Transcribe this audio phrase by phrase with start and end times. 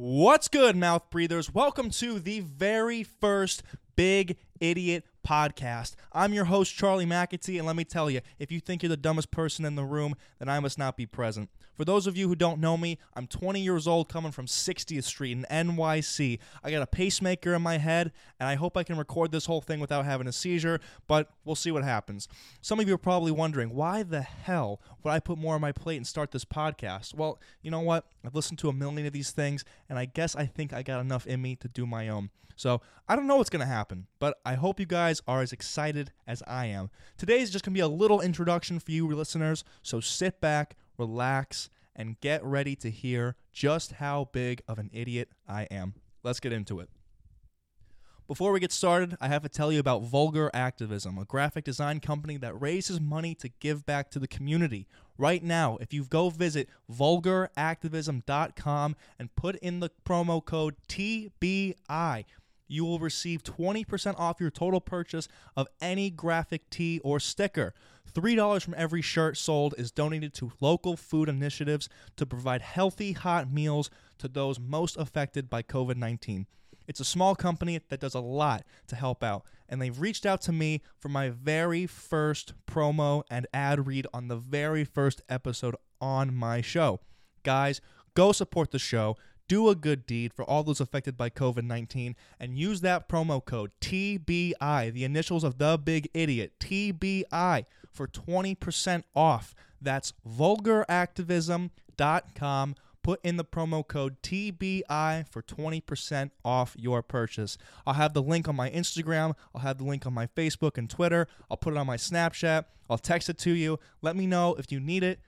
[0.00, 1.52] What's good, mouth breathers?
[1.52, 3.64] Welcome to the very first
[3.96, 5.96] Big Idiot podcast.
[6.12, 8.96] I'm your host, Charlie McAtee, and let me tell you, if you think you're the
[8.96, 11.50] dumbest person in the room, then I must not be present.
[11.78, 15.04] For those of you who don't know me, I'm 20 years old coming from 60th
[15.04, 16.40] Street in NYC.
[16.64, 18.10] I got a pacemaker in my head,
[18.40, 21.54] and I hope I can record this whole thing without having a seizure, but we'll
[21.54, 22.26] see what happens.
[22.60, 25.70] Some of you are probably wondering, why the hell would I put more on my
[25.70, 27.14] plate and start this podcast?
[27.14, 28.06] Well, you know what?
[28.26, 31.00] I've listened to a million of these things, and I guess I think I got
[31.00, 32.30] enough in me to do my own.
[32.56, 35.52] So I don't know what's going to happen, but I hope you guys are as
[35.52, 36.90] excited as I am.
[37.16, 40.74] Today is just going to be a little introduction for you listeners, so sit back,
[40.98, 45.94] relax, and get ready to hear just how big of an idiot I am.
[46.22, 46.90] Let's get into it.
[48.28, 51.98] Before we get started, I have to tell you about Vulgar Activism, a graphic design
[51.98, 54.86] company that raises money to give back to the community.
[55.16, 62.26] Right now, if you go visit vulgaractivism.com and put in the promo code TBI,
[62.68, 67.72] you will receive 20% off your total purchase of any graphic tee or sticker.
[68.18, 73.48] $3 from every shirt sold is donated to local food initiatives to provide healthy, hot
[73.48, 76.48] meals to those most affected by COVID 19.
[76.88, 80.40] It's a small company that does a lot to help out, and they've reached out
[80.42, 85.76] to me for my very first promo and ad read on the very first episode
[86.00, 86.98] on my show.
[87.44, 87.80] Guys,
[88.14, 89.16] go support the show
[89.48, 93.44] do a good deed for all those affected by COVID 19 and use that promo
[93.44, 99.56] code TBI, the initials of the big idiot, TBI, for 20% off.
[99.80, 102.74] That's vulgaractivism.com.
[103.02, 107.56] Put in the promo code TBI for 20% off your purchase.
[107.86, 109.32] I'll have the link on my Instagram.
[109.54, 111.26] I'll have the link on my Facebook and Twitter.
[111.50, 112.66] I'll put it on my Snapchat.
[112.90, 113.78] I'll text it to you.
[114.02, 115.20] Let me know if you need it.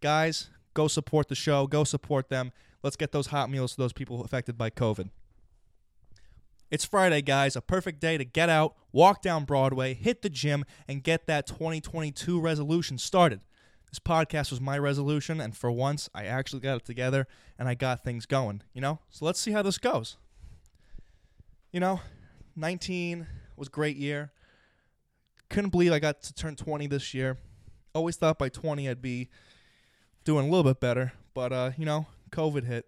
[0.00, 0.48] Guys,
[0.78, 1.66] go support the show.
[1.66, 2.52] Go support them.
[2.84, 5.10] Let's get those hot meals to those people affected by COVID.
[6.70, 10.64] It's Friday, guys, a perfect day to get out, walk down Broadway, hit the gym,
[10.86, 13.40] and get that 2022 resolution started.
[13.90, 17.26] This podcast was my resolution, and for once, I actually got it together
[17.58, 19.00] and I got things going, you know?
[19.10, 20.16] So let's see how this goes.
[21.72, 22.02] You know,
[22.54, 24.30] 19 was great year.
[25.50, 27.36] Couldn't believe I got to turn 20 this year.
[27.94, 29.28] Always thought by 20 I'd be
[30.28, 32.84] doing a little bit better, but uh, you know, COVID hit.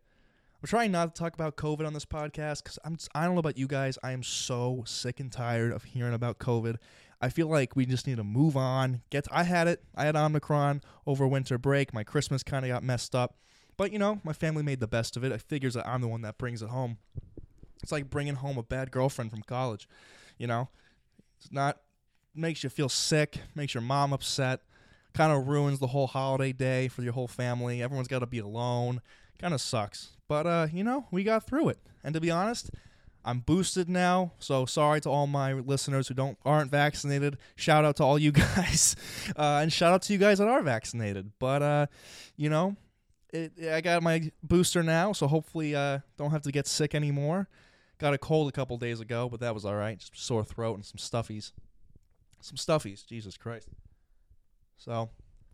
[0.63, 3.39] I'm trying not to talk about COVID on this podcast because I'm I don't know
[3.39, 3.97] about you guys.
[4.03, 6.77] I am so sick and tired of hearing about COVID.
[7.19, 9.01] I feel like we just need to move on.
[9.09, 9.83] Get I had it.
[9.97, 11.95] I had Omicron over winter break.
[11.95, 13.37] My Christmas kind of got messed up,
[13.79, 15.33] but you know my family made the best of it.
[15.33, 16.99] I figures that I'm the one that brings it home.
[17.83, 19.89] It's like bringing home a bad girlfriend from college.
[20.37, 20.69] You know,
[21.39, 21.79] it's not
[22.35, 24.61] makes you feel sick, makes your mom upset,
[25.15, 27.83] kind of ruins the whole holiday day for your whole family.
[27.83, 29.01] Everyone's got to be alone
[29.41, 30.11] kind of sucks.
[30.29, 31.79] But uh, you know, we got through it.
[32.05, 32.71] And to be honest,
[33.25, 37.39] I'm boosted now, so sorry to all my listeners who don't aren't vaccinated.
[37.57, 38.97] Shout out to all you guys,
[39.37, 41.33] uh, and shout out to you guys that are vaccinated.
[41.39, 41.87] But uh,
[42.37, 42.77] you know,
[43.33, 47.49] it, I got my booster now, so hopefully uh, don't have to get sick anymore.
[47.99, 49.99] Got a cold a couple days ago, but that was all right.
[49.99, 51.53] Just sore throat and some stuffies,
[52.41, 53.07] some stuffies.
[53.07, 53.69] Jesus Christ.
[54.81, 55.11] So,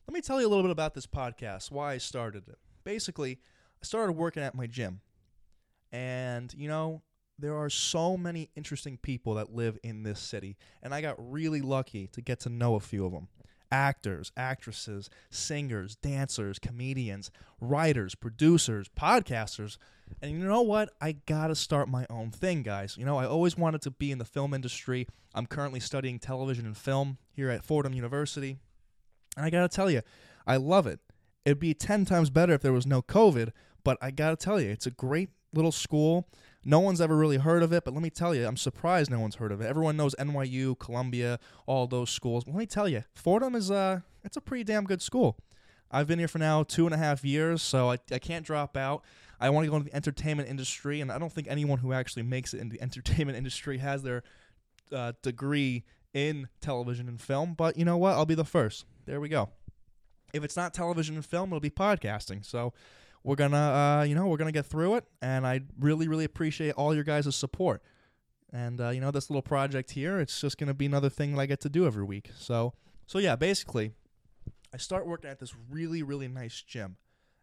[0.06, 1.72] let me tell you a little bit about this podcast.
[1.72, 2.58] Why I started it.
[2.84, 3.40] Basically
[3.82, 5.00] I started working at my gym.
[5.90, 7.02] And, you know,
[7.36, 10.56] there are so many interesting people that live in this city.
[10.80, 13.26] And I got really lucky to get to know a few of them
[13.72, 19.76] actors, actresses, singers, dancers, comedians, writers, producers, podcasters.
[20.22, 20.90] And you know what?
[21.00, 22.96] I got to start my own thing, guys.
[22.96, 25.08] You know, I always wanted to be in the film industry.
[25.34, 28.60] I'm currently studying television and film here at Fordham University.
[29.36, 30.02] And I got to tell you,
[30.46, 31.00] I love it.
[31.44, 33.52] It'd be 10 times better if there was no COVID,
[33.84, 36.28] but I got to tell you, it's a great little school.
[36.64, 39.20] No one's ever really heard of it, but let me tell you, I'm surprised no
[39.20, 39.66] one's heard of it.
[39.66, 42.44] Everyone knows NYU, Columbia, all those schools.
[42.44, 45.38] But let me tell you, Fordham is a, it's a pretty damn good school.
[45.90, 48.76] I've been here for now two and a half years, so I, I can't drop
[48.76, 49.04] out.
[49.38, 52.24] I want to go into the entertainment industry, and I don't think anyone who actually
[52.24, 54.22] makes it in the entertainment industry has their
[54.92, 57.54] uh, degree in television and film.
[57.54, 58.14] But you know what?
[58.14, 58.84] I'll be the first.
[59.06, 59.50] There we go.
[60.32, 62.44] If it's not television and film, it'll be podcasting.
[62.44, 62.72] So
[63.26, 63.56] we're gonna
[64.00, 67.02] uh, you know we're gonna get through it and i really really appreciate all your
[67.02, 67.82] guys' support
[68.52, 71.40] and uh, you know this little project here it's just gonna be another thing that
[71.40, 72.72] i get to do every week so
[73.04, 73.90] so yeah basically
[74.72, 76.96] i start working at this really really nice gym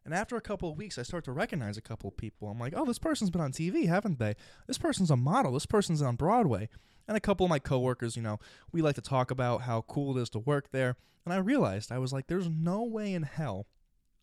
[0.06, 2.60] and after a couple of weeks i start to recognize a couple of people i'm
[2.60, 4.36] like oh this person's been on tv haven't they
[4.68, 6.68] this person's a model this person's on broadway
[7.08, 8.40] and a couple of my coworkers, you know,
[8.72, 10.96] we like to talk about how cool it is to work there.
[11.26, 13.68] And I realized I was like, there's no way in hell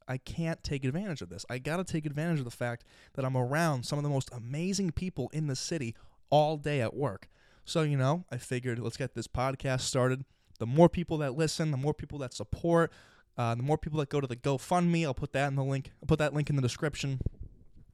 [0.08, 1.46] I can't take advantage of this.
[1.48, 2.84] I got to take advantage of the fact
[3.14, 5.94] that I'm around some of the most amazing people in the city
[6.30, 7.28] all day at work.
[7.64, 10.24] So, you know, I figured let's get this podcast started.
[10.58, 12.90] The more people that listen, the more people that support,
[13.40, 15.92] uh, the more people that go to the GoFundMe, I'll put that in the link.
[16.02, 17.20] I'll put that link in the description.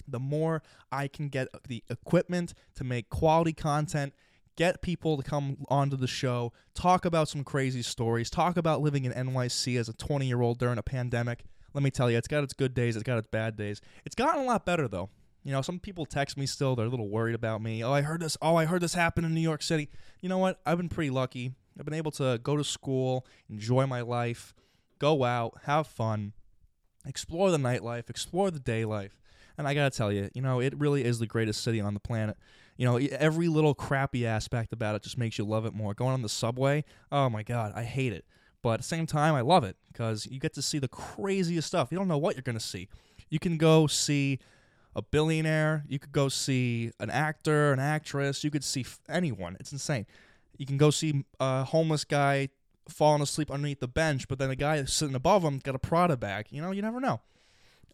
[0.08, 0.60] The more
[0.90, 4.12] I can get the equipment to make quality content,
[4.56, 9.04] get people to come onto the show, talk about some crazy stories, talk about living
[9.04, 11.44] in NYC as a 20 year old during a pandemic.
[11.75, 13.81] Let me tell you, it's got its good days, it's got its bad days.
[14.04, 15.10] It's gotten a lot better though.
[15.44, 17.84] You know, some people text me still, they're a little worried about me.
[17.84, 18.37] Oh, I heard this.
[18.42, 19.90] Oh, I heard this happen in New York City.
[20.20, 20.58] You know what?
[20.66, 21.52] I've been pretty lucky.
[21.78, 24.54] I've been able to go to school, enjoy my life,
[24.98, 26.32] go out, have fun,
[27.06, 29.20] explore the nightlife, explore the day life.
[29.58, 31.94] And I got to tell you, you know, it really is the greatest city on
[31.94, 32.37] the planet.
[32.76, 35.94] You know, every little crappy aspect about it just makes you love it more.
[35.94, 38.26] Going on the subway, oh my God, I hate it.
[38.62, 41.69] But at the same time, I love it because you get to see the craziest
[41.69, 41.88] stuff.
[41.90, 42.88] You don't know what you're to see.
[43.31, 44.40] You can go see
[44.94, 49.56] a billionaire, you could go see an actor, an actress, you could see anyone.
[49.60, 50.06] It's insane.
[50.56, 52.49] You can go see a homeless guy
[52.88, 56.17] falling asleep underneath the bench, but then a guy sitting above him got a Prada
[56.17, 56.47] bag.
[56.50, 57.21] You know, you never know.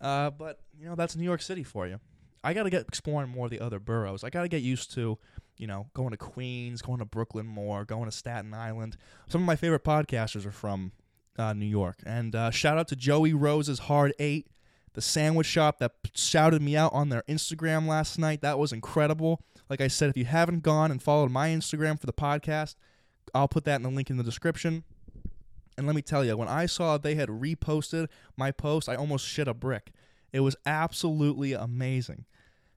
[0.00, 2.00] Uh, but you know, that's New York City for you.
[2.44, 4.25] I got to get exploring more of the other boroughs.
[4.25, 5.17] I got to get used to,
[5.59, 8.97] you know, going to Queens, going to Brooklyn more, going to Staten Island.
[9.29, 10.93] Some of my favorite podcasters are from
[11.39, 11.99] uh, New York.
[12.05, 14.49] And uh, shout out to Joey Rosa's Hard Eight,
[14.94, 18.43] the sandwich shop that shouted me out on their Instagram last night.
[18.43, 19.41] That was incredible.
[19.71, 22.75] Like I said, if you haven't gone and followed my Instagram for the podcast,
[23.34, 24.84] I'll put that in the link in the description.
[25.76, 29.26] And let me tell you, when I saw they had reposted my post, I almost
[29.26, 29.92] shit a brick.
[30.32, 32.26] It was absolutely amazing.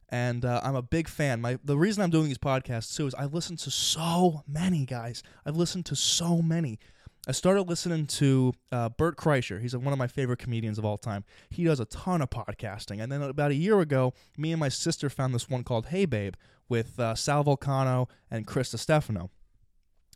[0.10, 1.42] And uh, I'm a big fan.
[1.42, 5.24] My the reason I'm doing these podcasts too is I listen to so many guys.
[5.46, 6.80] I've listened to so many.
[7.28, 9.60] I started listening to uh, Bert Kreischer.
[9.60, 11.24] He's one of my favorite comedians of all time.
[11.50, 13.02] He does a ton of podcasting.
[13.02, 16.06] And then about a year ago, me and my sister found this one called Hey
[16.06, 16.36] Babe
[16.70, 19.32] with uh, Sal Vulcano and Chris Stefano.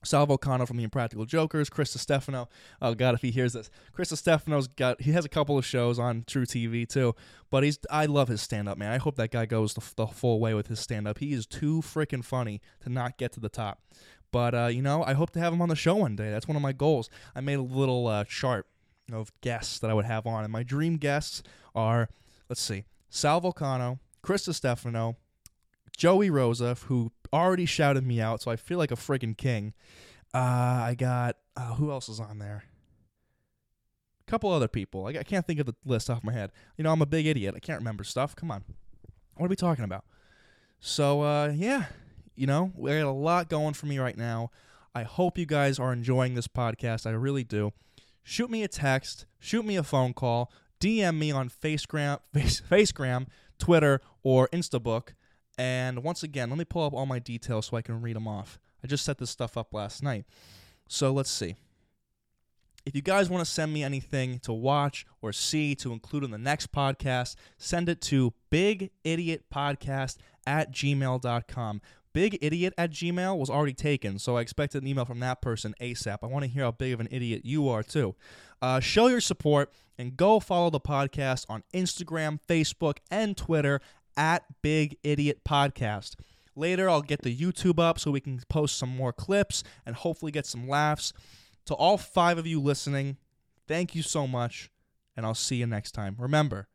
[0.04, 2.48] Sal Vulcano from the Impractical Jokers, Chris Stefano.
[2.82, 6.00] Oh God, if he hears this, Chris Stefano's got he has a couple of shows
[6.00, 7.16] on truTV too.
[7.50, 8.92] But he's I love his stand up, man.
[8.92, 11.20] I hope that guy goes the, the full way with his stand up.
[11.20, 13.82] He is too freaking funny to not get to the top.
[14.32, 16.30] But uh, you know, I hope to have him on the show one day.
[16.30, 17.10] That's one of my goals.
[17.36, 18.68] I made a little uh, chart
[19.12, 21.44] of guests that I would have on, and my dream guests
[21.76, 22.10] are
[22.48, 25.18] let's see, Sal Vulcano, Chris Stefano,
[25.96, 29.74] Joey Rosa, who already shouted me out, so I feel like a friggin' king.
[30.34, 32.64] Uh, I got uh, who else is on there?
[34.28, 35.08] A couple other people.
[35.08, 36.52] I, I can't think of the list off my head.
[36.78, 37.56] You know, I'm a big idiot.
[37.56, 38.36] I can't remember stuff.
[38.36, 38.64] Come on,
[39.36, 40.06] what are we talking about?
[40.80, 41.86] So uh, yeah,
[42.36, 44.52] you know, we got a lot going for me right now.
[44.94, 47.06] I hope you guys are enjoying this podcast.
[47.06, 47.74] I really do.
[48.24, 53.28] Shoot me a text, shoot me a phone call, DM me on Facegram, Face, Facegram,
[53.58, 55.10] Twitter, or Instabook.
[55.60, 58.30] And once again, let me pull up all my details so I can read them
[58.30, 58.58] off.
[58.82, 60.24] I just set this stuff up last night.
[60.88, 61.58] So let's see.
[62.86, 66.32] If you guys want to send me anything to watch or see to include in
[66.32, 70.16] the next podcast, send it to bigidiotpodcast
[70.48, 71.82] at gmail.com.
[72.12, 75.76] Big idiot at Gmail was already taken, so I expected an email from that person
[75.80, 76.18] ASAP.
[76.24, 78.16] I want to hear how big of an idiot you are, too.
[78.64, 83.80] Uh, show your support and go follow the podcast on Instagram, Facebook, and Twitter
[84.18, 86.16] at Big Idiot Podcast.
[86.56, 90.32] Later, I'll get the YouTube up so we can post some more clips and hopefully
[90.32, 91.14] get some laughs.
[91.68, 93.18] To all five of you listening,
[93.68, 94.72] thank you so much,
[95.16, 96.16] and I'll see you next time.
[96.20, 96.68] Remember,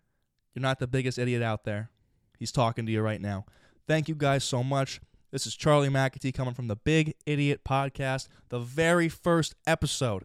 [0.54, 1.90] you're not the biggest idiot out there.
[2.38, 3.44] He's talking to you right now.
[3.86, 5.00] Thank you guys so much.
[5.30, 10.24] This is Charlie McAtee coming from the Big Idiot Podcast, the very first episode.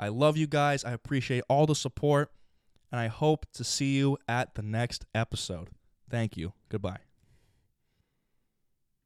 [0.00, 0.84] I love you guys.
[0.84, 2.32] I appreciate all the support,
[2.90, 5.68] and I hope to see you at the next episode.
[6.10, 6.52] Thank you.
[6.68, 7.07] Goodbye.